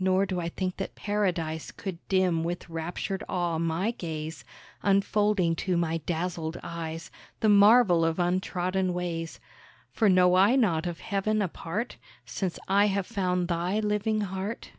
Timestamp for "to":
5.62-5.76